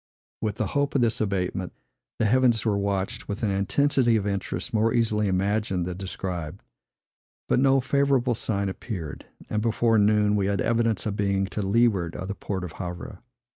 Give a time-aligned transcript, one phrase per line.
[0.41, 1.73] With the hope of this abatement,
[2.17, 6.63] the heavens were watched with an intensity of interest more easily imagined than described;
[7.47, 12.15] but no favorable sign appeared; and before noon we had evidence of being to leeward
[12.15, 13.19] of the port of Havre.